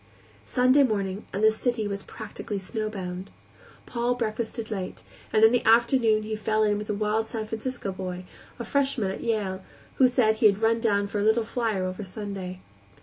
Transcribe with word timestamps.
Sunday 0.47 0.81
morning 0.81 1.27
the 1.31 1.51
city 1.51 1.87
was 1.87 2.01
practically 2.01 2.57
snowbound. 2.57 3.29
Paul 3.85 4.15
breakfasted 4.15 4.71
late, 4.71 5.03
and 5.31 5.43
in 5.43 5.51
the 5.51 5.63
afternoon 5.63 6.23
he 6.23 6.35
fell 6.35 6.63
in 6.63 6.79
with 6.79 6.89
a 6.89 6.93
wild 6.95 7.27
San 7.27 7.45
Francisco 7.45 7.91
boy, 7.91 8.25
a 8.57 8.65
freshman 8.65 9.11
at 9.11 9.21
Yale, 9.21 9.61
who 9.97 10.07
said 10.07 10.37
he 10.37 10.47
had 10.47 10.59
run 10.63 10.79
down 10.81 11.05
for 11.05 11.19
a 11.19 11.23
"little 11.23 11.43
flyer" 11.43 11.83
over 11.85 12.03
Sunday. 12.03 12.61